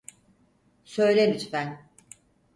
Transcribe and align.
Söyle 0.83 1.33
lütfen. 1.33 1.91